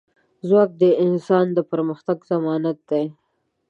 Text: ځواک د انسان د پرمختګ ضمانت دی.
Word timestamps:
ځواک 0.47 0.71
د 0.81 0.83
انسان 1.05 1.45
د 1.53 1.59
پرمختګ 1.71 2.17
ضمانت 2.31 2.77
دی. 2.89 3.05